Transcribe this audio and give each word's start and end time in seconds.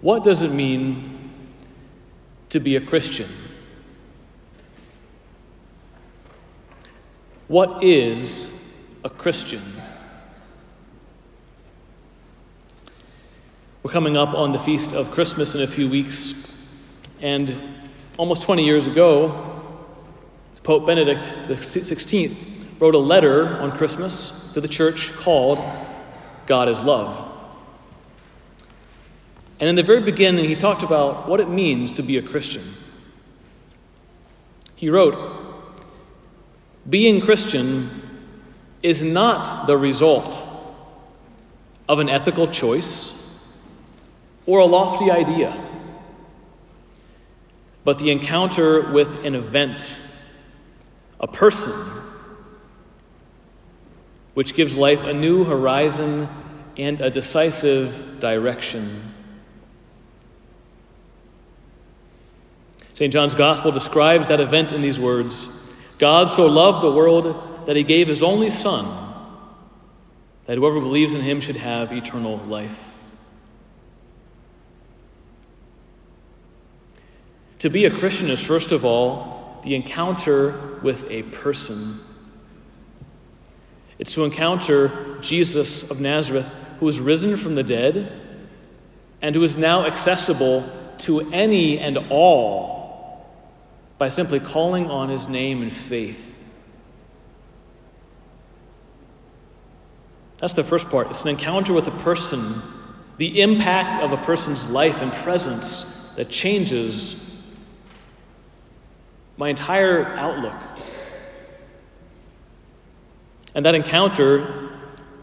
What 0.00 0.24
does 0.24 0.42
it 0.42 0.50
mean 0.50 1.30
to 2.48 2.58
be 2.58 2.76
a 2.76 2.80
Christian? 2.80 3.28
What 7.48 7.84
is 7.84 8.48
a 9.04 9.10
Christian? 9.10 9.62
We're 13.82 13.90
coming 13.90 14.16
up 14.16 14.34
on 14.34 14.52
the 14.52 14.58
feast 14.58 14.94
of 14.94 15.10
Christmas 15.10 15.54
in 15.54 15.62
a 15.62 15.66
few 15.66 15.88
weeks, 15.88 16.50
and 17.20 17.54
almost 18.16 18.42
20 18.42 18.64
years 18.64 18.86
ago, 18.86 19.62
Pope 20.62 20.86
Benedict 20.86 21.24
XVI 21.48 22.34
wrote 22.78 22.94
a 22.94 22.98
letter 22.98 23.58
on 23.58 23.76
Christmas 23.76 24.50
to 24.54 24.62
the 24.62 24.68
church 24.68 25.12
called 25.12 25.58
God 26.46 26.70
is 26.70 26.80
Love. 26.82 27.29
And 29.60 29.68
in 29.68 29.74
the 29.74 29.82
very 29.82 30.00
beginning, 30.00 30.48
he 30.48 30.56
talked 30.56 30.82
about 30.82 31.28
what 31.28 31.38
it 31.38 31.50
means 31.50 31.92
to 31.92 32.02
be 32.02 32.16
a 32.16 32.22
Christian. 32.22 32.74
He 34.74 34.88
wrote, 34.88 35.44
Being 36.88 37.20
Christian 37.20 38.02
is 38.82 39.04
not 39.04 39.66
the 39.66 39.76
result 39.76 40.42
of 41.86 41.98
an 41.98 42.08
ethical 42.08 42.48
choice 42.48 43.12
or 44.46 44.60
a 44.60 44.64
lofty 44.64 45.10
idea, 45.10 45.54
but 47.84 47.98
the 47.98 48.10
encounter 48.10 48.90
with 48.90 49.26
an 49.26 49.34
event, 49.34 49.94
a 51.20 51.26
person, 51.26 51.74
which 54.32 54.54
gives 54.54 54.76
life 54.76 55.02
a 55.02 55.12
new 55.12 55.44
horizon 55.44 56.26
and 56.78 57.02
a 57.02 57.10
decisive 57.10 58.20
direction. 58.20 59.09
St. 63.00 63.10
John's 63.10 63.32
Gospel 63.32 63.72
describes 63.72 64.26
that 64.26 64.40
event 64.40 64.74
in 64.74 64.82
these 64.82 65.00
words 65.00 65.48
God 65.96 66.30
so 66.30 66.44
loved 66.44 66.82
the 66.82 66.90
world 66.90 67.64
that 67.64 67.74
he 67.74 67.82
gave 67.82 68.08
his 68.08 68.22
only 68.22 68.50
Son, 68.50 69.14
that 70.44 70.58
whoever 70.58 70.82
believes 70.82 71.14
in 71.14 71.22
him 71.22 71.40
should 71.40 71.56
have 71.56 71.94
eternal 71.94 72.36
life. 72.36 72.78
To 77.60 77.70
be 77.70 77.86
a 77.86 77.90
Christian 77.90 78.28
is, 78.28 78.42
first 78.42 78.70
of 78.70 78.84
all, 78.84 79.62
the 79.64 79.74
encounter 79.74 80.78
with 80.82 81.10
a 81.10 81.22
person. 81.22 82.00
It's 83.98 84.12
to 84.12 84.24
encounter 84.24 85.16
Jesus 85.22 85.90
of 85.90 86.02
Nazareth, 86.02 86.52
who 86.80 86.88
is 86.88 87.00
risen 87.00 87.38
from 87.38 87.54
the 87.54 87.62
dead 87.62 88.12
and 89.22 89.34
who 89.34 89.42
is 89.42 89.56
now 89.56 89.86
accessible 89.86 90.70
to 90.98 91.20
any 91.32 91.78
and 91.78 91.96
all 92.10 92.79
by 94.00 94.08
simply 94.08 94.40
calling 94.40 94.90
on 94.90 95.10
his 95.10 95.28
name 95.28 95.62
in 95.62 95.68
faith. 95.68 96.34
That's 100.38 100.54
the 100.54 100.64
first 100.64 100.88
part. 100.88 101.10
It's 101.10 101.24
an 101.24 101.28
encounter 101.28 101.74
with 101.74 101.86
a 101.86 101.90
person, 101.90 102.62
the 103.18 103.42
impact 103.42 104.00
of 104.00 104.12
a 104.12 104.16
person's 104.16 104.70
life 104.70 105.02
and 105.02 105.12
presence 105.12 105.84
that 106.16 106.30
changes 106.30 107.14
my 109.36 109.50
entire 109.50 110.06
outlook. 110.16 110.56
And 113.54 113.66
that 113.66 113.74
encounter 113.74 114.80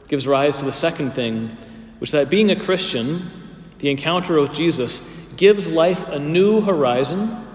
gives 0.08 0.28
rise 0.28 0.60
to 0.60 0.66
the 0.66 0.72
second 0.72 1.14
thing, 1.14 1.58
which 1.98 2.10
is 2.10 2.12
that 2.12 2.30
being 2.30 2.52
a 2.52 2.56
Christian, 2.56 3.32
the 3.80 3.90
encounter 3.90 4.40
with 4.40 4.54
Jesus, 4.54 5.02
gives 5.36 5.68
life 5.68 6.08
a 6.10 6.20
new 6.20 6.62
horizon 6.62 7.47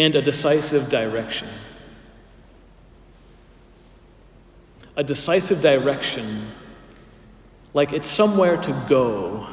and 0.00 0.14
a 0.14 0.22
decisive 0.22 0.88
direction. 0.88 1.48
A 4.96 5.04
decisive 5.04 5.60
direction, 5.60 6.50
like 7.74 7.92
it's 7.92 8.08
somewhere 8.08 8.56
to 8.56 8.84
go. 8.88 9.46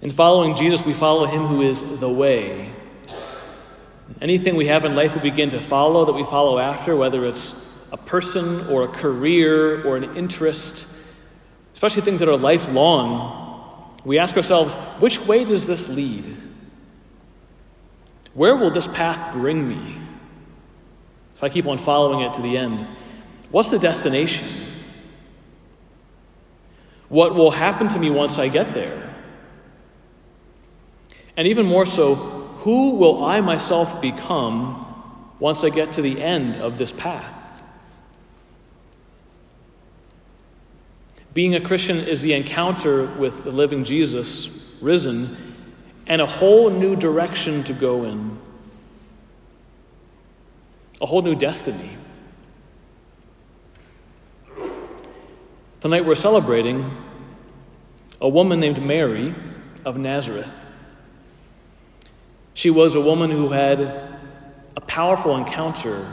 In 0.00 0.10
following 0.10 0.54
Jesus, 0.54 0.84
we 0.84 0.94
follow 0.94 1.26
him 1.26 1.46
who 1.46 1.62
is 1.62 1.82
the 1.98 2.08
way. 2.08 2.70
Anything 4.22 4.56
we 4.56 4.66
have 4.66 4.84
in 4.84 4.94
life 4.94 5.14
we 5.14 5.20
begin 5.20 5.50
to 5.50 5.60
follow 5.60 6.04
that 6.06 6.12
we 6.12 6.24
follow 6.24 6.58
after, 6.58 6.96
whether 6.96 7.26
it's 7.26 7.54
a 7.92 7.96
person 7.96 8.66
or 8.68 8.84
a 8.84 8.88
career 8.88 9.84
or 9.84 9.96
an 9.96 10.16
interest, 10.16 10.86
especially 11.74 12.02
things 12.02 12.20
that 12.20 12.28
are 12.28 12.36
lifelong, 12.36 13.98
we 14.04 14.18
ask 14.18 14.36
ourselves, 14.36 14.74
which 15.00 15.20
way 15.20 15.44
does 15.44 15.64
this 15.66 15.88
lead? 15.88 16.36
Where 18.34 18.56
will 18.56 18.70
this 18.70 18.86
path 18.86 19.32
bring 19.32 19.68
me? 19.68 19.98
If 21.36 21.44
I 21.44 21.48
keep 21.48 21.66
on 21.66 21.78
following 21.78 22.20
it 22.20 22.34
to 22.34 22.42
the 22.42 22.56
end, 22.56 22.86
what's 23.50 23.70
the 23.70 23.78
destination? 23.78 24.48
What 27.08 27.34
will 27.34 27.50
happen 27.50 27.88
to 27.88 27.98
me 27.98 28.10
once 28.10 28.38
I 28.38 28.48
get 28.48 28.74
there? 28.74 29.14
And 31.36 31.46
even 31.46 31.66
more 31.66 31.86
so, 31.86 32.16
who 32.16 32.96
will 32.96 33.24
I 33.24 33.40
myself 33.40 34.00
become 34.00 34.84
once 35.38 35.62
I 35.62 35.70
get 35.70 35.92
to 35.92 36.02
the 36.02 36.20
end 36.20 36.56
of 36.56 36.76
this 36.76 36.92
path? 36.92 37.62
Being 41.32 41.54
a 41.54 41.60
Christian 41.60 41.98
is 41.98 42.20
the 42.20 42.32
encounter 42.32 43.06
with 43.14 43.44
the 43.44 43.52
living 43.52 43.84
Jesus, 43.84 44.76
risen, 44.82 45.47
and 46.08 46.22
a 46.22 46.26
whole 46.26 46.70
new 46.70 46.96
direction 46.96 47.62
to 47.64 47.74
go 47.74 48.04
in, 48.04 48.38
a 51.00 51.06
whole 51.06 51.22
new 51.22 51.34
destiny. 51.34 51.90
Tonight 55.80 56.06
we're 56.06 56.14
celebrating 56.14 56.90
a 58.20 58.28
woman 58.28 58.58
named 58.58 58.82
Mary 58.84 59.34
of 59.84 59.96
Nazareth. 59.98 60.52
She 62.54 62.70
was 62.70 62.96
a 62.96 63.00
woman 63.00 63.30
who 63.30 63.50
had 63.50 63.80
a 63.80 64.80
powerful 64.80 65.36
encounter 65.36 66.10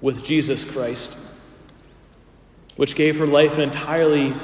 with 0.00 0.24
Jesus 0.24 0.64
Christ, 0.64 1.16
which 2.76 2.96
gave 2.96 3.18
her 3.18 3.26
life 3.26 3.54
an 3.58 3.60
entirely 3.60 4.34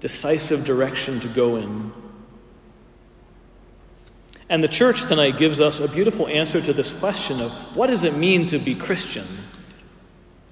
decisive 0.00 0.64
direction 0.64 1.20
to 1.20 1.28
go 1.28 1.56
in. 1.56 1.92
And 4.48 4.62
the 4.62 4.68
church 4.68 5.04
tonight 5.04 5.38
gives 5.38 5.60
us 5.60 5.80
a 5.80 5.88
beautiful 5.88 6.28
answer 6.28 6.60
to 6.60 6.72
this 6.72 6.92
question 6.92 7.40
of 7.40 7.52
what 7.74 7.88
does 7.88 8.04
it 8.04 8.14
mean 8.14 8.46
to 8.46 8.58
be 8.58 8.74
Christian? 8.74 9.26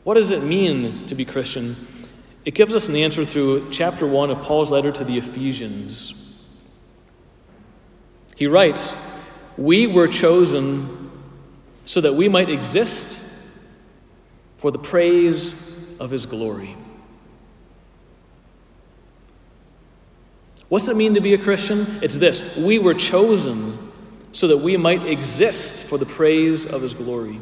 What 0.04 0.14
does 0.14 0.30
it 0.30 0.42
mean 0.42 1.06
to 1.06 1.14
be 1.14 1.24
Christian? 1.24 1.76
It 2.44 2.54
gives 2.54 2.74
us 2.74 2.88
an 2.88 2.96
answer 2.96 3.24
through 3.24 3.70
chapter 3.70 4.06
1 4.06 4.30
of 4.30 4.38
Paul's 4.38 4.72
letter 4.72 4.90
to 4.90 5.04
the 5.04 5.18
Ephesians. 5.18 6.14
He 8.34 8.46
writes, 8.46 8.94
We 9.56 9.86
were 9.86 10.08
chosen 10.08 11.10
so 11.84 12.00
that 12.00 12.14
we 12.14 12.28
might 12.28 12.48
exist 12.48 13.20
for 14.58 14.70
the 14.70 14.78
praise 14.78 15.54
of 16.00 16.10
his 16.10 16.26
glory. 16.26 16.76
What's 20.72 20.88
it 20.88 20.96
mean 20.96 21.12
to 21.16 21.20
be 21.20 21.34
a 21.34 21.38
Christian? 21.38 21.98
It's 22.00 22.16
this 22.16 22.56
we 22.56 22.78
were 22.78 22.94
chosen 22.94 23.92
so 24.32 24.48
that 24.48 24.56
we 24.56 24.78
might 24.78 25.04
exist 25.04 25.84
for 25.84 25.98
the 25.98 26.06
praise 26.06 26.64
of 26.64 26.80
his 26.80 26.94
glory. 26.94 27.38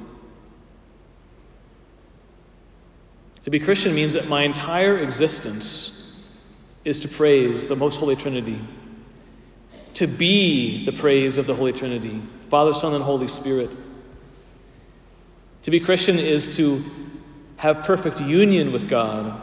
To 3.45 3.51
be 3.51 3.61
Christian 3.61 3.95
means 3.95 4.15
that 4.15 4.27
my 4.27 4.43
entire 4.43 4.99
existence 4.99 6.13
is 6.85 6.99
to 6.99 7.09
praise 7.09 7.67
the 7.67 7.77
most 7.77 8.01
holy 8.01 8.17
Trinity, 8.17 8.61
to 9.95 10.09
be 10.09 10.85
the 10.85 10.93
praise 10.99 11.39
of 11.39 11.47
the 11.47 11.55
Holy 11.55 11.73
Trinity 11.73 12.21
Father, 12.49 12.75
Son, 12.75 12.95
and 12.95 13.05
Holy 13.05 13.29
Spirit. 13.29 13.71
To 15.63 15.71
be 15.71 15.79
Christian 15.79 16.19
is 16.19 16.57
to 16.57 16.83
have 17.59 17.85
perfect 17.85 18.21
union 18.21 18.73
with 18.73 18.89
God 18.89 19.41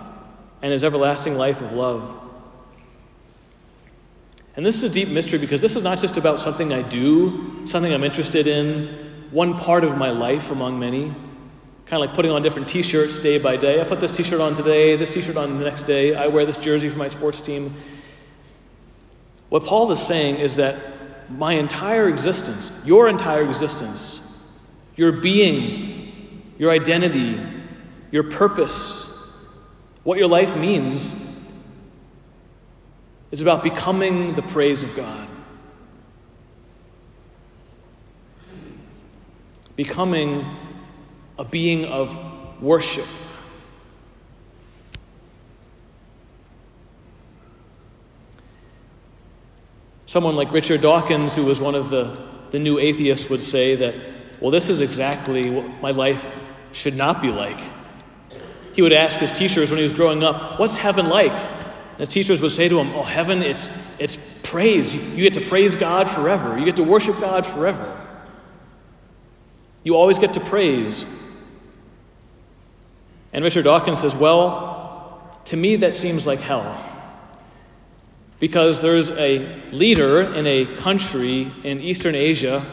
and 0.62 0.74
his 0.74 0.84
everlasting 0.84 1.36
life 1.36 1.62
of 1.62 1.72
love. 1.72 2.27
And 4.58 4.66
this 4.66 4.76
is 4.76 4.84
a 4.84 4.90
deep 4.90 5.10
mystery 5.10 5.38
because 5.38 5.62
this 5.62 5.76
is 5.76 5.84
not 5.84 6.00
just 6.00 6.18
about 6.18 6.42
something 6.42 6.74
I 6.74 6.82
do, 6.82 7.62
something 7.66 7.94
I'm 7.94 8.04
interested 8.04 8.48
in, 8.48 9.28
one 9.30 9.54
part 9.54 9.84
of 9.84 9.96
my 9.98 10.10
life 10.10 10.50
among 10.50 10.80
many. 10.80 11.14
Kind 11.86 12.02
of 12.04 12.08
like 12.10 12.16
putting 12.16 12.32
on 12.32 12.42
different 12.42 12.68
t 12.68 12.82
shirts 12.82 13.20
day 13.20 13.38
by 13.38 13.56
day. 13.56 13.80
I 13.80 13.84
put 13.84 14.00
this 14.00 14.18
t 14.18 14.24
shirt 14.24 14.42
on 14.42 14.56
today, 14.56 14.98
this 14.98 15.12
t 15.12 15.22
shirt 15.22 15.38
on 15.38 15.60
the 15.60 15.64
next 15.64 15.84
day. 15.84 16.16
I 16.16 16.26
wear 16.26 16.44
this 16.44 16.58
jersey 16.58 16.90
for 16.90 16.98
my 16.98 17.08
sports 17.08 17.40
team. 17.40 17.76
What 19.50 19.64
Paul 19.64 19.92
is 19.92 20.02
saying 20.02 20.38
is 20.38 20.56
that 20.56 20.76
my 21.30 21.54
entire 21.54 22.10
existence, 22.10 22.72
your 22.84 23.08
entire 23.10 23.44
existence, 23.44 24.44
your 24.96 25.12
being, 25.12 26.42
your 26.58 26.72
identity, 26.72 27.40
your 28.10 28.24
purpose, 28.24 29.06
what 30.04 30.18
your 30.18 30.28
life 30.28 30.58
means, 30.58 31.27
is 33.32 33.42
about 33.42 33.64
becoming 33.64 34.36
the 34.36 34.42
praise 34.42 34.84
of 34.84 34.96
God. 34.96 35.28
Becoming 39.76 40.46
a 41.38 41.46
being 41.46 41.86
of 41.86 42.18
worship. 42.62 43.08
Someone 50.06 50.36
like 50.36 50.52
Richard 50.54 50.82
Dawkins, 50.82 51.36
who 51.36 51.44
was 51.44 51.60
one 51.60 51.76
of 51.76 51.90
the, 51.90 52.20
the 52.52 52.60
new 52.60 52.80
atheists, 52.80 53.30
would 53.30 53.44
say 53.44 53.76
that, 53.76 53.96
well, 54.40 54.52
this 54.52 54.70
is 54.70 54.80
exactly 54.80 55.50
what 55.50 55.82
my 55.82 55.92
life 55.92 56.26
should 56.72 56.96
not 56.96 57.22
be 57.22 57.30
like. 57.30 57.60
He 58.74 58.82
would 58.82 58.94
ask 58.94 59.20
his 59.20 59.32
teachers 59.32 59.70
when 59.70 59.78
he 59.78 59.84
was 59.84 59.94
growing 59.94 60.24
up, 60.24 60.60
What's 60.60 60.78
heaven 60.78 61.10
like? 61.10 61.57
And 61.98 62.06
the 62.06 62.12
teachers 62.12 62.42
would 62.42 62.52
say 62.52 62.68
to 62.68 62.80
him, 62.80 62.94
Oh, 62.94 63.02
heaven, 63.04 63.42
it's, 63.42 63.70
it's 63.98 64.18
praise. 64.44 64.94
You, 64.94 65.02
you 65.02 65.30
get 65.30 65.34
to 65.34 65.50
praise 65.50 65.76
God 65.76 66.10
forever, 66.10 66.58
you 66.58 66.66
get 66.66 66.76
to 66.78 66.84
worship 66.84 67.20
God 67.20 67.46
forever. 67.46 67.94
You 69.84 69.96
always 69.96 70.20
get 70.20 70.34
to 70.34 70.40
praise. 70.40 71.06
And 73.34 73.44
Richard 73.44 73.64
Dawkins 73.64 74.02
says, 74.02 74.16
Well, 74.16 75.22
to 75.46 75.58
me, 75.58 75.78
that 75.78 75.96
seems 75.96 76.28
like 76.28 76.40
hell. 76.40 76.84
Because 78.40 78.82
there's 78.82 79.10
a 79.10 79.40
leader 79.72 80.22
in 80.22 80.46
a 80.46 80.76
country 80.78 81.52
in 81.64 81.82
Eastern 81.82 82.14
Asia 82.14 82.66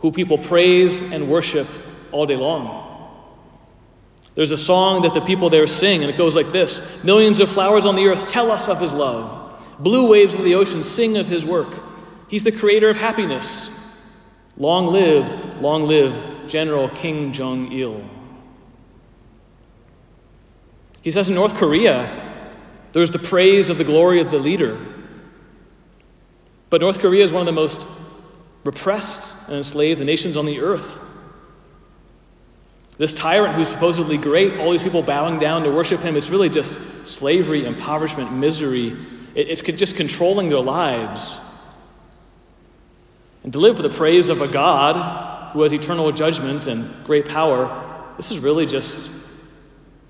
who 0.00 0.12
people 0.12 0.38
praise 0.38 1.00
and 1.00 1.30
worship 1.30 1.66
all 2.12 2.26
day 2.26 2.36
long. 2.36 2.87
There's 4.38 4.52
a 4.52 4.56
song 4.56 5.02
that 5.02 5.14
the 5.14 5.20
people 5.20 5.50
there 5.50 5.66
sing, 5.66 6.02
and 6.02 6.08
it 6.08 6.16
goes 6.16 6.36
like 6.36 6.52
this 6.52 6.80
Millions 7.02 7.40
of 7.40 7.50
flowers 7.50 7.84
on 7.84 7.96
the 7.96 8.06
earth 8.06 8.28
tell 8.28 8.52
us 8.52 8.68
of 8.68 8.80
his 8.80 8.94
love. 8.94 9.60
Blue 9.80 10.08
waves 10.08 10.32
of 10.32 10.44
the 10.44 10.54
ocean 10.54 10.84
sing 10.84 11.16
of 11.16 11.26
his 11.26 11.44
work. 11.44 11.74
He's 12.28 12.44
the 12.44 12.52
creator 12.52 12.88
of 12.88 12.96
happiness. 12.96 13.68
Long 14.56 14.92
live, 14.92 15.60
long 15.60 15.88
live 15.88 16.46
General 16.46 16.88
Kim 16.88 17.32
Jong 17.32 17.72
il. 17.72 18.08
He 21.02 21.10
says 21.10 21.28
in 21.28 21.34
North 21.34 21.54
Korea, 21.54 22.46
there's 22.92 23.10
the 23.10 23.18
praise 23.18 23.68
of 23.70 23.76
the 23.76 23.82
glory 23.82 24.20
of 24.20 24.30
the 24.30 24.38
leader. 24.38 24.78
But 26.70 26.80
North 26.80 27.00
Korea 27.00 27.24
is 27.24 27.32
one 27.32 27.40
of 27.40 27.46
the 27.46 27.60
most 27.60 27.88
repressed 28.62 29.34
and 29.48 29.56
enslaved 29.56 30.00
nations 30.00 30.36
on 30.36 30.46
the 30.46 30.60
earth. 30.60 30.96
This 32.98 33.14
tyrant 33.14 33.54
who's 33.54 33.68
supposedly 33.68 34.16
great, 34.16 34.58
all 34.58 34.72
these 34.72 34.82
people 34.82 35.02
bowing 35.02 35.38
down 35.38 35.62
to 35.62 35.70
worship 35.70 36.00
him, 36.00 36.16
it's 36.16 36.30
really 36.30 36.50
just 36.50 36.78
slavery, 37.06 37.64
impoverishment, 37.64 38.32
misery. 38.32 38.96
It's 39.36 39.62
just 39.62 39.96
controlling 39.96 40.48
their 40.48 40.60
lives. 40.60 41.38
And 43.44 43.52
to 43.52 43.60
live 43.60 43.76
for 43.76 43.82
the 43.82 43.88
praise 43.88 44.28
of 44.28 44.40
a 44.40 44.48
God 44.48 45.52
who 45.52 45.62
has 45.62 45.72
eternal 45.72 46.10
judgment 46.10 46.66
and 46.66 47.04
great 47.04 47.26
power, 47.26 48.12
this 48.16 48.32
is 48.32 48.40
really 48.40 48.66
just 48.66 49.10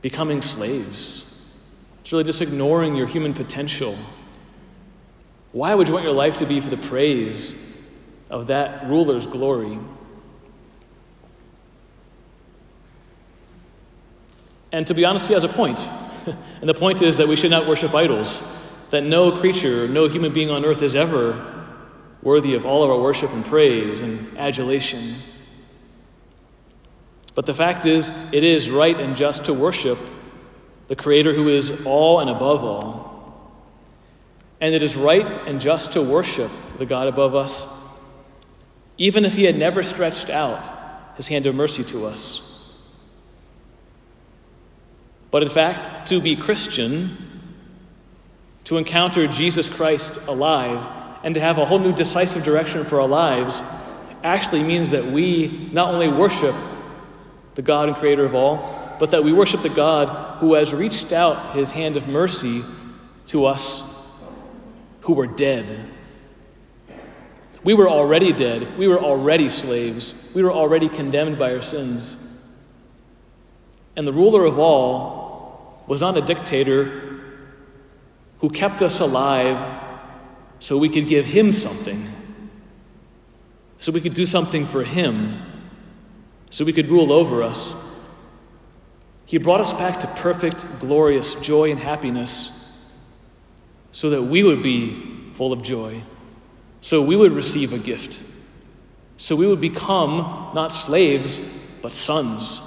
becoming 0.01 0.41
slaves. 0.41 1.25
It's 2.01 2.11
really 2.11 2.25
just 2.25 2.41
ignoring 2.41 2.97
your 2.97 3.07
human 3.07 3.35
potential. 3.35 3.99
Why 5.53 5.75
would 5.75 5.89
you 5.89 5.93
want 5.93 6.05
your 6.05 6.15
life 6.15 6.39
to 6.39 6.47
be 6.47 6.61
for 6.61 6.71
the 6.71 6.79
praise 6.79 7.53
of 8.31 8.47
that 8.47 8.89
ruler's 8.89 9.27
glory? 9.27 9.79
And 14.73 14.87
to 14.87 14.95
be 14.95 15.05
honest, 15.05 15.29
he 15.29 15.35
has 15.35 15.45
a 15.45 15.49
point. 15.49 15.79
and 16.27 16.69
the 16.69 16.75
point 16.75 17.03
is 17.03 17.17
that 17.17 17.29
we 17.29 17.37
should 17.37 17.51
not 17.51 17.67
worship 17.67 17.95
idols, 17.95 18.43
that 18.91 19.03
no 19.03 19.33
creature, 19.33 19.89
no 19.89 20.09
human 20.09 20.33
being 20.33 20.51
on 20.51 20.65
earth 20.65 20.83
is 20.83 20.95
ever 20.95 21.55
worthy 22.23 22.55
of 22.55 22.67
all 22.67 22.83
of 22.83 22.91
our 22.91 23.01
worship 23.01 23.31
and 23.33 23.45
praise 23.45 24.01
and 24.01 24.37
adulation. 24.37 25.17
But 27.35 27.47
the 27.47 27.55
fact 27.55 27.87
is, 27.87 28.11
it 28.33 28.43
is 28.43 28.69
right 28.69 28.99
and 28.99 29.17
just 29.17 29.45
to 29.45 29.55
worship 29.55 29.99
the 30.89 30.97
Creator 30.97 31.35
who 31.35 31.49
is 31.49 31.85
all 31.85 32.21
and 32.21 32.29
above 32.29 32.65
all. 32.65 33.53
And 34.61 34.75
it 34.75 34.83
is 34.83 34.97
right 34.97 35.31
and 35.47 35.61
just 35.61 35.93
to 35.93 36.03
worship 36.03 36.51
the 36.79 36.87
God 36.87 37.07
above 37.07 37.35
us, 37.35 37.67
even 38.97 39.25
if 39.25 39.35
He 39.35 39.45
had 39.45 39.57
never 39.57 39.83
stretched 39.83 40.31
out 40.31 41.17
His 41.17 41.29
hand 41.29 41.47
of 41.47 41.55
mercy 41.55 41.85
to 41.85 42.07
us. 42.07 42.48
But 45.31 45.43
in 45.43 45.51
fact, 45.51 46.09
to 46.09 46.21
be 46.21 46.37
Christian, 46.37 47.17
to 48.65 48.79
encounter 48.79 49.27
Jesus 49.27 49.69
Christ 49.69 50.19
alive, 50.27 50.87
and 51.23 51.35
to 51.35 51.41
have 51.41 51.59
a 51.59 51.65
whole 51.65 51.79
new 51.79 51.93
decisive 51.93 52.45
direction 52.45 52.85
for 52.85 53.01
our 53.01 53.09
lives 53.09 53.61
actually 54.23 54.63
means 54.63 54.91
that 54.91 55.07
we 55.07 55.69
not 55.73 55.93
only 55.93 56.09
worship 56.09 56.55
the 57.55 57.63
God 57.63 57.89
and 57.89 57.97
creator 57.97 58.25
of 58.25 58.35
all, 58.35 58.97
but 58.99 59.11
that 59.11 59.23
we 59.25 59.33
worship 59.33 59.63
the 59.63 59.69
God 59.69 60.39
who 60.39 60.55
has 60.55 60.73
reached 60.73 61.13
out 61.13 61.55
his 61.55 61.71
hand 61.71 61.97
of 61.97 62.09
mercy 62.09 62.65
to 63.29 63.47
us 63.47 63.83
who 65.01 65.13
were 65.13 65.27
dead. 65.27 65.89
We 67.65 67.75
were 67.75 67.89
already 67.89 68.33
dead. 68.33 68.79
We 68.79 68.89
were 68.89 69.01
already 69.01 69.49
slaves. 69.49 70.15
We 70.35 70.43
were 70.43 70.53
already 70.53 70.89
condemned 70.89 71.39
by 71.39 71.55
our 71.55 71.63
sins. 71.63 72.17
And 73.99 74.07
the 74.07 74.13
ruler 74.13 74.45
of 74.45 74.61
all 74.61 75.83
was 75.89 76.01
not 76.03 76.17
a 76.17 76.21
dictator 76.21 77.21
who 78.39 78.49
kept 78.49 78.81
us 78.81 79.01
alive 79.01 79.59
so 80.61 80.79
we 80.79 80.89
could 80.89 81.09
give 81.09 81.27
him 81.27 81.53
something, 81.53 82.09
so 83.81 83.91
we 83.91 84.01
could 84.01 84.15
do 84.15 84.25
something 84.25 84.67
for 84.69 84.85
him, 84.85 85.43
so 86.49 86.65
we 86.65 86.73
could 86.73 86.87
rule 86.87 87.13
over 87.13 87.43
us. 87.43 87.75
He 89.27 89.37
brought 89.39 89.61
us 89.61 89.73
back 89.73 89.99
to 89.99 90.07
perfect, 90.07 90.65
glorious 90.79 91.35
joy 91.35 91.73
and 91.73 91.81
happiness 91.81 92.73
so 93.91 94.11
that 94.11 94.23
we 94.23 94.45
would 94.45 94.63
be 94.63 95.33
full 95.35 95.53
of 95.53 95.63
joy, 95.63 96.03
so 96.83 97.03
we 97.03 97.17
would 97.17 97.33
receive 97.33 97.73
a 97.73 97.79
gift, 97.79 98.23
so 99.17 99.35
we 99.35 99.49
would 99.49 99.61
become 99.61 100.53
not 100.55 100.69
slaves, 100.69 101.41
but 101.83 101.91
sons 101.91 102.63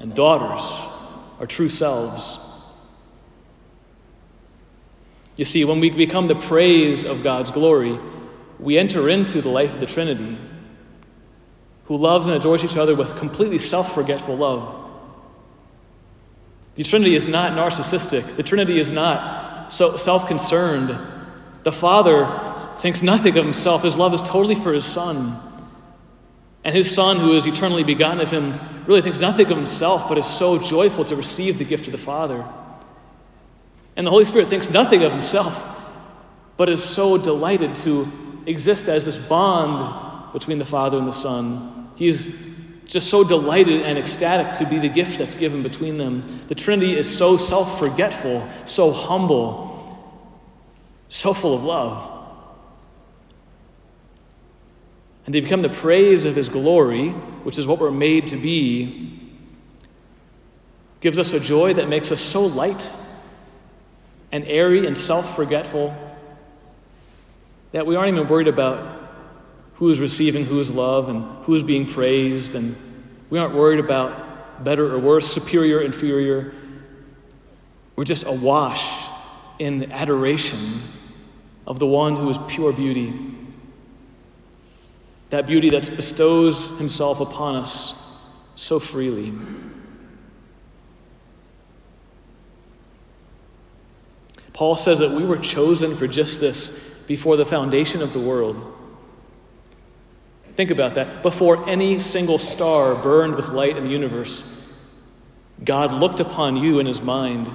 and 0.00 0.14
daughters, 0.14 0.62
our 1.38 1.46
true 1.46 1.68
selves. 1.68 2.38
You 5.36 5.44
see, 5.44 5.64
when 5.64 5.80
we 5.80 5.90
become 5.90 6.26
the 6.26 6.34
praise 6.34 7.04
of 7.06 7.22
God's 7.22 7.50
glory, 7.50 7.98
we 8.58 8.76
enter 8.76 9.08
into 9.08 9.40
the 9.40 9.48
life 9.48 9.74
of 9.74 9.80
the 9.80 9.86
Trinity, 9.86 10.36
who 11.84 11.96
loves 11.96 12.26
and 12.26 12.34
adores 12.34 12.64
each 12.64 12.76
other 12.76 12.94
with 12.94 13.16
completely 13.16 13.58
self 13.58 13.94
forgetful 13.94 14.36
love. 14.36 14.76
The 16.74 16.84
Trinity 16.84 17.14
is 17.14 17.26
not 17.26 17.52
narcissistic, 17.52 18.36
the 18.36 18.42
Trinity 18.42 18.78
is 18.78 18.90
not 18.90 19.72
so 19.72 19.96
self 19.96 20.26
concerned. 20.26 20.98
The 21.62 21.72
Father 21.72 22.74
thinks 22.78 23.02
nothing 23.02 23.36
of 23.36 23.44
himself, 23.44 23.82
his 23.82 23.96
love 23.96 24.14
is 24.14 24.22
totally 24.22 24.54
for 24.54 24.72
his 24.72 24.84
Son. 24.84 25.38
And 26.64 26.74
his 26.74 26.92
Son, 26.94 27.18
who 27.18 27.34
is 27.34 27.46
eternally 27.46 27.84
begotten 27.84 28.20
of 28.20 28.30
him, 28.30 28.58
really 28.86 29.00
thinks 29.02 29.20
nothing 29.20 29.50
of 29.50 29.56
himself, 29.56 30.08
but 30.08 30.18
is 30.18 30.26
so 30.26 30.58
joyful 30.58 31.04
to 31.06 31.16
receive 31.16 31.58
the 31.58 31.64
gift 31.64 31.86
of 31.86 31.92
the 31.92 31.98
Father. 31.98 32.44
And 33.96 34.06
the 34.06 34.10
Holy 34.10 34.24
Spirit 34.24 34.48
thinks 34.48 34.70
nothing 34.70 35.02
of 35.02 35.12
himself, 35.12 35.62
but 36.56 36.68
is 36.68 36.82
so 36.82 37.16
delighted 37.16 37.76
to 37.76 38.10
exist 38.46 38.88
as 38.88 39.04
this 39.04 39.18
bond 39.18 40.32
between 40.32 40.58
the 40.58 40.64
Father 40.64 40.98
and 40.98 41.06
the 41.06 41.12
Son. 41.12 41.90
He's 41.96 42.34
just 42.86 43.08
so 43.08 43.24
delighted 43.24 43.82
and 43.82 43.98
ecstatic 43.98 44.54
to 44.58 44.66
be 44.66 44.78
the 44.78 44.88
gift 44.88 45.18
that's 45.18 45.34
given 45.34 45.62
between 45.62 45.96
them. 45.96 46.40
The 46.48 46.54
Trinity 46.54 46.98
is 46.98 47.14
so 47.14 47.36
self 47.36 47.78
forgetful, 47.78 48.46
so 48.66 48.90
humble, 48.90 49.98
so 51.08 51.32
full 51.32 51.54
of 51.54 51.62
love. 51.62 52.19
And 55.30 55.34
they 55.36 55.38
become 55.38 55.62
the 55.62 55.68
praise 55.68 56.24
of 56.24 56.34
his 56.34 56.48
glory, 56.48 57.10
which 57.44 57.56
is 57.56 57.64
what 57.64 57.78
we're 57.78 57.92
made 57.92 58.26
to 58.26 58.36
be, 58.36 59.16
gives 60.98 61.20
us 61.20 61.32
a 61.32 61.38
joy 61.38 61.72
that 61.72 61.88
makes 61.88 62.10
us 62.10 62.20
so 62.20 62.44
light 62.44 62.90
and 64.32 64.44
airy 64.46 64.88
and 64.88 64.98
self 64.98 65.36
forgetful 65.36 65.94
that 67.70 67.86
we 67.86 67.94
aren't 67.94 68.12
even 68.12 68.26
worried 68.26 68.48
about 68.48 69.08
who's 69.74 70.00
receiving 70.00 70.44
whose 70.44 70.72
love 70.72 71.08
and 71.08 71.22
who's 71.44 71.62
being 71.62 71.86
praised, 71.86 72.56
and 72.56 72.74
we 73.30 73.38
aren't 73.38 73.54
worried 73.54 73.78
about 73.78 74.64
better 74.64 74.92
or 74.92 74.98
worse, 74.98 75.32
superior, 75.32 75.80
inferior. 75.80 76.52
We're 77.94 78.02
just 78.02 78.26
awash 78.26 79.08
in 79.60 79.92
adoration 79.92 80.82
of 81.68 81.78
the 81.78 81.86
one 81.86 82.16
who 82.16 82.28
is 82.30 82.38
pure 82.48 82.72
beauty 82.72 83.36
that 85.30 85.46
beauty 85.46 85.70
that 85.70 85.96
bestows 85.96 86.76
himself 86.78 87.20
upon 87.20 87.56
us 87.56 87.94
so 88.56 88.78
freely. 88.78 89.32
Paul 94.52 94.76
says 94.76 94.98
that 94.98 95.12
we 95.12 95.24
were 95.24 95.38
chosen 95.38 95.96
for 95.96 96.06
just 96.06 96.40
this 96.40 96.68
before 97.06 97.36
the 97.36 97.46
foundation 97.46 98.02
of 98.02 98.12
the 98.12 98.20
world. 98.20 98.76
Think 100.54 100.70
about 100.70 100.94
that. 100.96 101.22
Before 101.22 101.66
any 101.68 101.98
single 101.98 102.38
star 102.38 102.94
burned 102.94 103.36
with 103.36 103.48
light 103.48 103.76
in 103.76 103.84
the 103.84 103.90
universe, 103.90 104.44
God 105.64 105.92
looked 105.92 106.20
upon 106.20 106.56
you 106.56 106.78
in 106.78 106.86
his 106.86 107.00
mind 107.00 107.50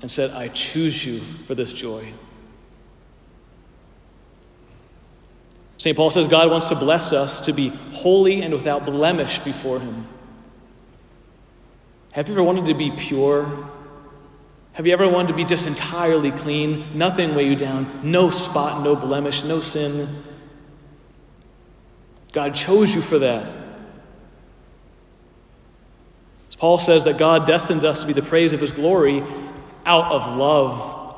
and 0.00 0.10
said, 0.10 0.30
I 0.30 0.48
choose 0.48 1.04
you 1.04 1.20
for 1.46 1.54
this 1.54 1.72
joy. 1.72 2.12
St. 5.78 5.96
Paul 5.96 6.10
says 6.10 6.26
God 6.26 6.50
wants 6.50 6.68
to 6.68 6.74
bless 6.74 7.12
us 7.12 7.40
to 7.40 7.52
be 7.52 7.68
holy 7.92 8.42
and 8.42 8.52
without 8.52 8.84
blemish 8.84 9.38
before 9.38 9.78
him. 9.78 10.06
Have 12.10 12.28
you 12.28 12.34
ever 12.34 12.42
wanted 12.42 12.66
to 12.66 12.74
be 12.74 12.90
pure? 12.90 13.70
Have 14.72 14.86
you 14.86 14.92
ever 14.92 15.08
wanted 15.08 15.28
to 15.28 15.34
be 15.34 15.44
just 15.44 15.68
entirely 15.68 16.32
clean? 16.32 16.98
Nothing 16.98 17.34
weigh 17.36 17.46
you 17.46 17.54
down, 17.54 18.00
no 18.02 18.28
spot, 18.30 18.82
no 18.82 18.96
blemish, 18.96 19.44
no 19.44 19.60
sin. 19.60 20.22
God 22.32 22.56
chose 22.56 22.92
you 22.94 23.00
for 23.00 23.20
that. 23.20 23.46
As 26.48 26.56
Paul 26.56 26.78
says 26.78 27.04
that 27.04 27.18
God 27.18 27.46
destines 27.46 27.84
us 27.84 28.00
to 28.00 28.06
be 28.06 28.12
the 28.12 28.22
praise 28.22 28.52
of 28.52 28.60
his 28.60 28.72
glory 28.72 29.22
out 29.86 30.10
of 30.10 30.36
love, 30.36 31.14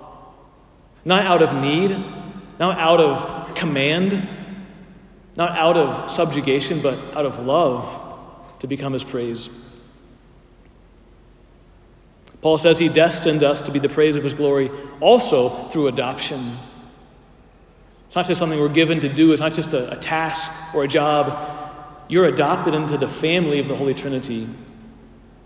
not 1.05 1.25
out 1.25 1.43
of 1.43 1.55
need, 1.55 1.91
not 2.59 2.79
out 2.79 3.01
of 3.01 3.55
command, 3.55 4.40
not 5.41 5.57
out 5.57 5.79
of 5.79 6.11
subjugation, 6.11 6.83
but 6.83 6.99
out 7.17 7.25
of 7.25 7.39
love 7.39 8.59
to 8.59 8.67
become 8.67 8.93
his 8.93 9.03
praise. 9.03 9.49
Paul 12.43 12.59
says 12.59 12.79
he 12.79 12.91
destined 12.91 13.43
us 13.43 13.63
to 13.63 13.73
be 13.73 13.79
the 13.79 13.89
praise 13.89 14.17
of 14.17 14.23
his 14.23 14.35
glory 14.35 14.71
also 15.01 15.69
through 15.69 15.89
adoption. 15.89 16.59
It's 18.05 18.17
not 18.17 18.27
just 18.27 18.39
something 18.39 18.61
we're 18.61 18.69
given 18.69 19.01
to 19.01 19.09
do, 19.09 19.33
it's 19.33 19.41
not 19.41 19.55
just 19.55 19.73
a, 19.73 19.93
a 19.93 19.97
task 19.97 20.53
or 20.75 20.85
a 20.85 20.89
job. 20.89 22.05
You're 22.11 22.27
adopted 22.27 22.75
into 22.75 22.99
the 22.99 23.09
family 23.09 23.61
of 23.61 23.69
the 23.69 23.77
Holy 23.77 23.95
Trinity. 23.95 24.47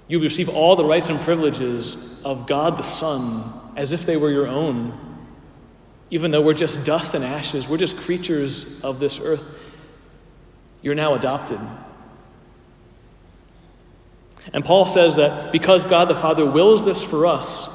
You 0.08 0.18
receive 0.18 0.48
all 0.48 0.74
the 0.74 0.84
rights 0.84 1.08
and 1.08 1.20
privileges 1.20 1.96
of 2.24 2.48
God 2.48 2.76
the 2.76 2.82
Son 2.82 3.60
as 3.76 3.92
if 3.92 4.06
they 4.06 4.16
were 4.16 4.32
your 4.32 4.48
own. 4.48 4.98
Even 6.10 6.32
though 6.32 6.42
we're 6.42 6.54
just 6.54 6.82
dust 6.82 7.14
and 7.14 7.24
ashes, 7.24 7.68
we're 7.68 7.76
just 7.76 7.96
creatures 7.96 8.82
of 8.82 8.98
this 8.98 9.20
earth. 9.20 9.44
You're 10.84 10.94
now 10.94 11.14
adopted. 11.14 11.58
And 14.52 14.62
Paul 14.62 14.84
says 14.84 15.16
that 15.16 15.50
because 15.50 15.86
God 15.86 16.08
the 16.08 16.14
Father 16.14 16.44
wills 16.44 16.84
this 16.84 17.02
for 17.02 17.24
us, 17.24 17.70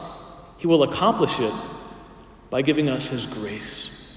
he 0.60 0.68
will 0.68 0.84
accomplish 0.84 1.40
it 1.40 1.54
by 2.52 2.62
giving 2.62 2.88
us 2.88 3.10
his 3.10 3.26
grace. 3.26 4.16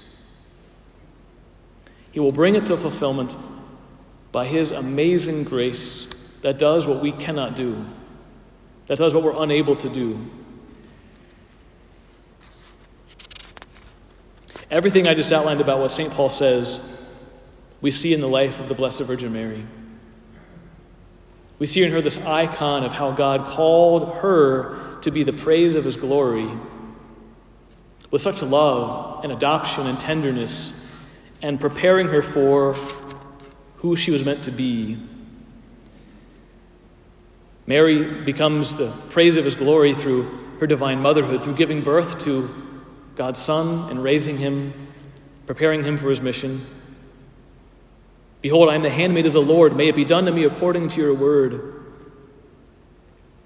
He 2.11 2.19
will 2.19 2.31
bring 2.31 2.53
it 2.53 2.67
to 2.67 2.77
fulfillment 2.77 3.35
by 4.31 4.45
his 4.45 4.69
amazing 4.69 5.45
grace 5.45 6.07
that 6.43 6.59
does 6.59 6.85
what 6.85 7.01
we 7.01 7.13
cannot 7.13 7.55
do, 7.55 7.83
that 8.85 8.99
does 8.99 9.15
what 9.15 9.23
we're 9.23 9.41
unable 9.41 9.75
to 9.77 9.89
do. 9.89 10.23
Everything 14.69 15.07
I 15.07 15.15
just 15.15 15.31
outlined 15.31 15.61
about 15.61 15.79
what 15.79 15.91
St. 15.91 16.13
Paul 16.13 16.29
says, 16.29 16.92
we 17.83 17.91
see 17.91 18.13
in 18.13 18.21
the 18.21 18.29
life 18.29 18.61
of 18.61 18.69
the 18.69 18.73
Blessed 18.73 19.01
Virgin 19.01 19.33
Mary. 19.33 19.65
We 21.59 21.67
see 21.67 21.83
in 21.83 21.91
her 21.91 22.01
this 22.01 22.17
icon 22.17 22.85
of 22.85 22.93
how 22.93 23.11
God 23.11 23.45
called 23.45 24.15
her 24.19 24.97
to 25.01 25.11
be 25.11 25.23
the 25.23 25.33
praise 25.33 25.75
of 25.75 25.83
his 25.83 25.97
glory 25.97 26.49
with 28.09 28.21
such 28.21 28.41
love 28.41 29.23
and 29.23 29.33
adoption 29.33 29.85
and 29.85 29.99
tenderness 29.99 30.89
and 31.41 31.59
preparing 31.59 32.07
her 32.07 32.21
for 32.21 32.73
who 33.77 33.97
she 33.97 34.11
was 34.11 34.23
meant 34.23 34.45
to 34.45 34.51
be. 34.51 34.97
Mary 37.67 38.23
becomes 38.23 38.73
the 38.75 38.93
praise 39.09 39.35
of 39.35 39.43
his 39.43 39.55
glory 39.55 39.93
through 39.93 40.23
her 40.61 40.67
divine 40.67 41.01
motherhood, 41.01 41.43
through 41.43 41.55
giving 41.55 41.81
birth 41.81 42.17
to 42.19 42.49
God's 43.15 43.41
Son 43.41 43.89
and 43.89 44.01
raising 44.01 44.37
him, 44.37 44.73
preparing 45.45 45.83
him 45.83 45.97
for 45.97 46.09
his 46.09 46.21
mission. 46.21 46.65
Behold, 48.43 48.69
I 48.69 48.75
am 48.75 48.83
the 48.83 48.89
handmaid 48.89 49.25
of 49.25 49.31
the 49.31 49.41
Lord. 49.41 49.73
May 49.75 49.87
it 49.87 49.95
be 49.95 50.03
done 50.03 50.25
to 50.25 50.31
me 50.31 50.43
according 50.43 50.89
to 50.89 51.01
your 51.01 51.13
word. 51.13 51.85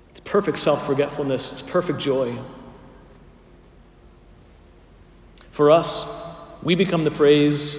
It's 0.09 0.19
perfect 0.21 0.57
self 0.57 0.87
forgetfulness, 0.87 1.53
it's 1.53 1.61
perfect 1.61 1.99
joy. 1.99 2.35
For 5.51 5.69
us, 5.69 6.07
we 6.63 6.73
become 6.73 7.03
the 7.03 7.11
praise 7.11 7.77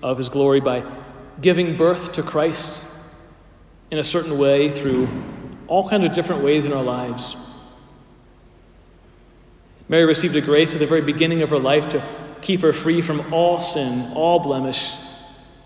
of 0.00 0.16
his 0.16 0.28
glory 0.28 0.60
by 0.60 0.88
giving 1.40 1.76
birth 1.76 2.12
to 2.12 2.22
Christ 2.22 2.84
in 3.90 3.98
a 3.98 4.04
certain 4.04 4.38
way 4.38 4.70
through 4.70 5.08
all 5.66 5.88
kinds 5.88 6.04
of 6.04 6.12
different 6.12 6.44
ways 6.44 6.66
in 6.66 6.72
our 6.72 6.84
lives. 6.84 7.36
Mary 9.88 10.06
received 10.06 10.36
a 10.36 10.40
grace 10.40 10.72
at 10.74 10.78
the 10.78 10.86
very 10.86 11.00
beginning 11.00 11.42
of 11.42 11.50
her 11.50 11.58
life 11.58 11.88
to 11.88 12.04
keep 12.42 12.60
her 12.60 12.72
free 12.72 13.02
from 13.02 13.34
all 13.34 13.58
sin, 13.58 14.12
all 14.14 14.38
blemish, 14.38 14.94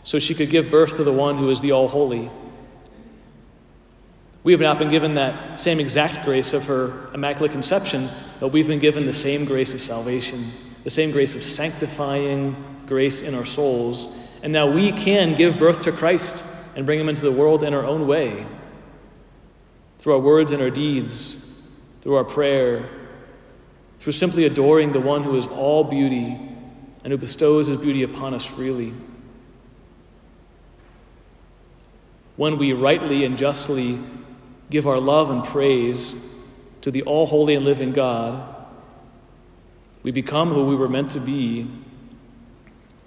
so 0.04 0.18
she 0.18 0.34
could 0.34 0.50
give 0.50 0.70
birth 0.70 0.96
to 0.96 1.04
the 1.04 1.12
one 1.12 1.36
who 1.36 1.50
is 1.50 1.60
the 1.60 1.72
All 1.72 1.88
Holy. 1.88 2.30
We 4.44 4.52
have 4.52 4.60
not 4.60 4.78
been 4.78 4.90
given 4.90 5.14
that 5.14 5.58
same 5.58 5.80
exact 5.80 6.24
grace 6.26 6.52
of 6.52 6.66
her 6.66 7.10
Immaculate 7.14 7.50
Conception, 7.50 8.10
but 8.38 8.48
we've 8.48 8.66
been 8.66 8.78
given 8.78 9.06
the 9.06 9.14
same 9.14 9.46
grace 9.46 9.72
of 9.72 9.80
salvation, 9.80 10.52
the 10.84 10.90
same 10.90 11.10
grace 11.10 11.34
of 11.34 11.42
sanctifying 11.42 12.82
grace 12.86 13.22
in 13.22 13.34
our 13.34 13.46
souls. 13.46 14.14
And 14.42 14.52
now 14.52 14.70
we 14.70 14.92
can 14.92 15.34
give 15.34 15.58
birth 15.58 15.82
to 15.82 15.92
Christ 15.92 16.44
and 16.76 16.84
bring 16.84 17.00
him 17.00 17.08
into 17.08 17.22
the 17.22 17.32
world 17.32 17.64
in 17.64 17.72
our 17.72 17.84
own 17.84 18.06
way 18.06 18.46
through 20.00 20.12
our 20.12 20.20
words 20.20 20.52
and 20.52 20.60
our 20.60 20.68
deeds, 20.68 21.50
through 22.02 22.16
our 22.16 22.24
prayer, 22.24 22.90
through 24.00 24.12
simply 24.12 24.44
adoring 24.44 24.92
the 24.92 25.00
one 25.00 25.22
who 25.22 25.34
is 25.34 25.46
all 25.46 25.82
beauty 25.82 26.38
and 27.02 27.10
who 27.10 27.16
bestows 27.16 27.68
his 27.68 27.78
beauty 27.78 28.02
upon 28.02 28.34
us 28.34 28.44
freely. 28.44 28.92
When 32.36 32.58
we 32.58 32.72
rightly 32.72 33.24
and 33.24 33.38
justly 33.38 33.98
give 34.70 34.86
our 34.86 34.98
love 34.98 35.30
and 35.30 35.44
praise 35.44 36.14
to 36.80 36.90
the 36.90 37.02
all 37.02 37.26
holy 37.26 37.54
and 37.54 37.64
living 37.64 37.92
God, 37.92 38.54
we 40.02 40.10
become 40.10 40.52
who 40.52 40.66
we 40.66 40.76
were 40.76 40.88
meant 40.88 41.12
to 41.12 41.20
be, 41.20 41.70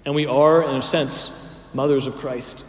and 0.04 0.14
we 0.14 0.26
are, 0.26 0.62
in 0.68 0.76
a 0.76 0.82
sense, 0.82 1.32
mothers 1.74 2.06
of 2.06 2.16
Christ. 2.16 2.64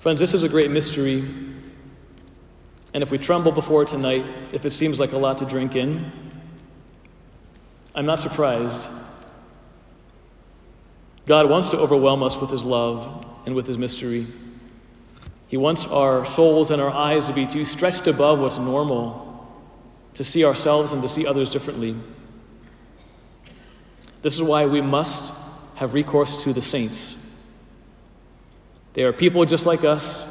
Friends, 0.00 0.20
this 0.20 0.32
is 0.32 0.44
a 0.44 0.48
great 0.48 0.70
mystery, 0.70 1.18
and 2.94 3.02
if 3.02 3.10
we 3.10 3.18
tremble 3.18 3.52
before 3.52 3.84
tonight, 3.84 4.24
if 4.52 4.64
it 4.64 4.70
seems 4.70 4.98
like 4.98 5.12
a 5.12 5.18
lot 5.18 5.38
to 5.38 5.44
drink 5.44 5.76
in, 5.76 6.10
I'm 7.94 8.06
not 8.06 8.20
surprised. 8.20 8.88
God 11.30 11.48
wants 11.48 11.68
to 11.68 11.78
overwhelm 11.78 12.24
us 12.24 12.36
with 12.36 12.50
His 12.50 12.64
love 12.64 13.24
and 13.46 13.54
with 13.54 13.64
His 13.64 13.78
mystery. 13.78 14.26
He 15.46 15.56
wants 15.56 15.86
our 15.86 16.26
souls 16.26 16.72
and 16.72 16.82
our 16.82 16.90
eyes 16.90 17.28
to 17.28 17.32
be 17.32 17.46
too 17.46 17.64
stretched 17.64 18.08
above 18.08 18.40
what's 18.40 18.58
normal, 18.58 19.48
to 20.14 20.24
see 20.24 20.44
ourselves 20.44 20.92
and 20.92 21.00
to 21.02 21.08
see 21.08 21.28
others 21.28 21.48
differently. 21.48 21.94
This 24.22 24.34
is 24.34 24.42
why 24.42 24.66
we 24.66 24.80
must 24.80 25.32
have 25.76 25.94
recourse 25.94 26.42
to 26.42 26.52
the 26.52 26.62
saints. 26.62 27.14
They 28.94 29.04
are 29.04 29.12
people 29.12 29.44
just 29.44 29.66
like 29.66 29.84
us, 29.84 30.26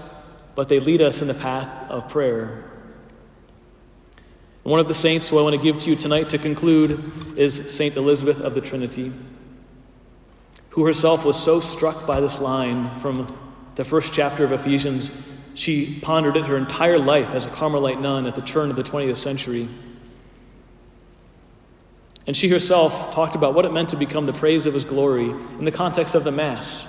but 0.54 0.68
they 0.68 0.82
lead 0.82 1.02
us 1.02 1.22
in 1.22 1.30
the 1.30 1.34
path 1.34 1.90
of 1.90 2.10
prayer. 2.10 2.66
one 4.64 4.82
of 4.82 4.90
the 4.90 4.94
saints 4.94 5.30
who 5.30 5.40
I 5.40 5.44
want 5.44 5.56
to 5.56 5.62
give 5.64 5.80
to 5.80 5.90
you 5.92 5.96
tonight 5.96 6.28
to 6.32 6.38
conclude 6.38 7.38
is 7.38 7.74
Saint 7.74 7.96
Elizabeth 7.96 8.42
of 8.42 8.54
the 8.54 8.60
Trinity 8.60 9.14
who 10.80 10.86
herself 10.86 11.26
was 11.26 11.38
so 11.38 11.60
struck 11.60 12.08
by 12.08 12.22
this 12.22 12.40
line 12.40 12.90
from 13.02 13.28
the 13.76 13.84
first 13.84 14.14
chapter 14.14 14.46
of 14.46 14.54
Ephesians, 14.54 15.12
she 15.54 16.00
pondered 16.02 16.38
it 16.38 16.46
her 16.46 16.56
entire 16.56 16.98
life 16.98 17.32
as 17.32 17.46
a 17.46 17.50
Carmelite 17.50 18.00
nun 18.00 18.26
at 18.26 18.34
the 18.34 18.42
turn 18.42 18.70
of 18.70 18.78
the 18.78 18.84
20th 18.84 19.18
century. 19.18 19.68
And 22.26 22.38
she 22.38 22.48
herself 22.48 23.14
talked 23.14 23.36
about 23.36 23.54
what 23.56 23.66
it 23.66 23.74
meant 23.74 23.90
to 23.90 23.98
become 23.98 24.26
the 24.26 24.32
praise 24.32 24.68
of 24.68 24.74
his 24.74 24.86
glory 24.86 25.32
in 25.32 25.66
the 25.66 25.72
context 25.74 26.16
of 26.16 26.24
the 26.24 26.32
Mass. 26.32 26.88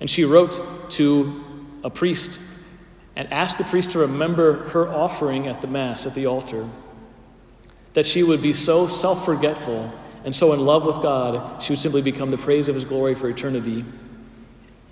And 0.00 0.08
she 0.08 0.24
wrote 0.24 0.90
to 0.92 1.44
a 1.84 1.90
priest 1.90 2.40
and 3.16 3.30
asked 3.30 3.58
the 3.58 3.64
priest 3.64 3.90
to 3.90 3.98
remember 3.98 4.66
her 4.70 4.88
offering 4.88 5.46
at 5.46 5.60
the 5.60 5.66
Mass, 5.66 6.06
at 6.06 6.14
the 6.14 6.24
altar, 6.24 6.66
that 7.92 8.06
she 8.06 8.22
would 8.22 8.40
be 8.40 8.54
so 8.54 8.88
self 8.88 9.26
forgetful 9.26 9.92
and 10.24 10.34
so 10.34 10.52
in 10.52 10.60
love 10.60 10.84
with 10.84 10.96
God, 10.96 11.62
she 11.62 11.72
would 11.72 11.80
simply 11.80 12.02
become 12.02 12.30
the 12.30 12.38
praise 12.38 12.68
of 12.68 12.74
his 12.74 12.84
glory 12.84 13.14
for 13.14 13.28
eternity. 13.28 13.84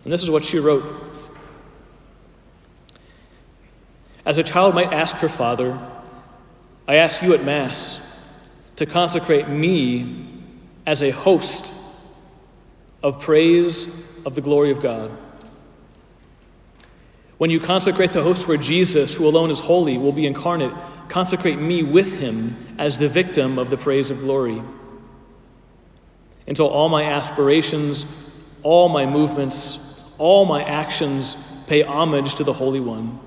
And 0.04 0.12
this 0.12 0.22
is 0.22 0.30
what 0.30 0.44
she 0.44 0.58
wrote 0.58 0.84
As 4.24 4.38
a 4.38 4.42
child 4.42 4.74
might 4.74 4.92
ask 4.92 5.16
her 5.16 5.28
father, 5.28 5.78
I 6.88 6.96
ask 6.96 7.22
you 7.22 7.34
at 7.34 7.44
Mass 7.44 8.00
to 8.76 8.86
consecrate 8.86 9.48
me 9.48 10.42
as 10.84 11.02
a 11.02 11.10
host 11.10 11.72
of 13.02 13.20
praise 13.20 13.86
of 14.24 14.34
the 14.34 14.40
glory 14.40 14.70
of 14.70 14.80
God. 14.80 15.10
When 17.38 17.50
you 17.50 17.60
consecrate 17.60 18.12
the 18.12 18.22
host 18.22 18.48
where 18.48 18.56
Jesus, 18.56 19.14
who 19.14 19.26
alone 19.26 19.50
is 19.50 19.60
holy, 19.60 19.98
will 19.98 20.12
be 20.12 20.26
incarnate, 20.26 20.72
consecrate 21.08 21.58
me 21.58 21.82
with 21.82 22.12
him 22.12 22.76
as 22.78 22.96
the 22.96 23.08
victim 23.08 23.58
of 23.58 23.68
the 23.68 23.76
praise 23.76 24.10
of 24.10 24.20
glory. 24.20 24.62
Until 26.46 26.66
all 26.68 26.88
my 26.88 27.04
aspirations, 27.04 28.06
all 28.62 28.88
my 28.88 29.06
movements, 29.06 29.78
all 30.18 30.44
my 30.44 30.62
actions 30.62 31.36
pay 31.66 31.82
homage 31.82 32.36
to 32.36 32.44
the 32.44 32.52
Holy 32.52 32.80
One. 32.80 33.20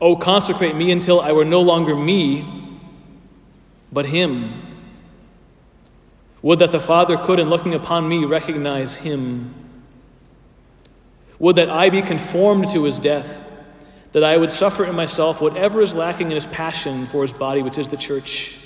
Oh, 0.00 0.16
consecrate 0.16 0.76
me 0.76 0.92
until 0.92 1.20
I 1.20 1.32
were 1.32 1.44
no 1.44 1.60
longer 1.60 1.94
me, 1.94 2.80
but 3.90 4.06
Him. 4.06 4.62
Would 6.40 6.60
that 6.60 6.70
the 6.70 6.80
Father 6.80 7.16
could, 7.16 7.40
in 7.40 7.48
looking 7.48 7.74
upon 7.74 8.08
me, 8.08 8.24
recognize 8.24 8.94
Him. 8.94 9.54
Would 11.40 11.56
that 11.56 11.68
I 11.68 11.90
be 11.90 12.02
conformed 12.02 12.70
to 12.70 12.84
His 12.84 13.00
death, 13.00 13.44
that 14.12 14.22
I 14.22 14.36
would 14.36 14.52
suffer 14.52 14.84
in 14.84 14.94
myself 14.94 15.40
whatever 15.40 15.82
is 15.82 15.94
lacking 15.94 16.28
in 16.28 16.34
His 16.34 16.46
passion 16.46 17.08
for 17.08 17.22
His 17.22 17.32
body, 17.32 17.62
which 17.62 17.76
is 17.76 17.88
the 17.88 17.96
church. 17.96 18.56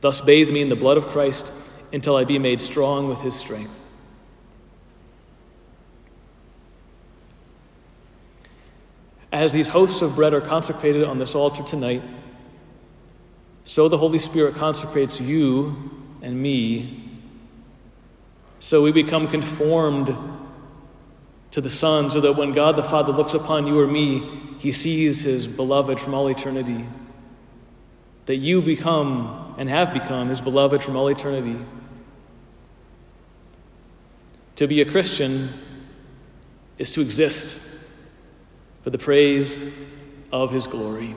Thus 0.00 0.20
bathe 0.20 0.50
me 0.50 0.62
in 0.62 0.68
the 0.68 0.76
blood 0.76 0.96
of 0.96 1.08
Christ 1.08 1.52
until 1.92 2.16
I 2.16 2.24
be 2.24 2.38
made 2.38 2.60
strong 2.60 3.08
with 3.08 3.20
His 3.20 3.34
strength. 3.34 3.74
As 9.32 9.52
these 9.52 9.68
hosts 9.68 10.02
of 10.02 10.16
bread 10.16 10.34
are 10.34 10.40
consecrated 10.40 11.04
on 11.04 11.18
this 11.18 11.34
altar 11.34 11.62
tonight, 11.62 12.02
so 13.64 13.88
the 13.88 13.98
Holy 13.98 14.18
Spirit 14.18 14.56
consecrates 14.56 15.20
you 15.20 15.90
and 16.22 16.40
me. 16.40 17.08
So 18.58 18.82
we 18.82 18.90
become 18.90 19.28
conformed 19.28 20.16
to 21.52 21.60
the 21.60 21.70
Son, 21.70 22.10
so 22.10 22.20
that 22.20 22.36
when 22.36 22.52
God 22.52 22.76
the 22.76 22.82
Father 22.82 23.12
looks 23.12 23.34
upon 23.34 23.66
you 23.66 23.78
or 23.78 23.86
me, 23.86 24.56
he 24.58 24.70
sees 24.72 25.22
his 25.22 25.46
beloved 25.46 25.98
from 25.98 26.14
all 26.14 26.28
eternity. 26.28 26.84
That 28.26 28.36
you 28.36 28.62
become 28.62 29.49
and 29.60 29.68
have 29.68 29.92
become 29.92 30.30
his 30.30 30.40
beloved 30.40 30.82
from 30.82 30.96
all 30.96 31.08
eternity. 31.08 31.58
To 34.56 34.66
be 34.66 34.80
a 34.80 34.86
Christian 34.86 35.52
is 36.78 36.92
to 36.94 37.02
exist 37.02 37.60
for 38.82 38.88
the 38.88 38.96
praise 38.96 39.58
of 40.32 40.50
his 40.50 40.66
glory. 40.66 41.14